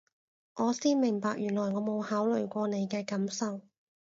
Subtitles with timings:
[0.55, 3.61] 我先明白原來我冇考慮過你嘅感受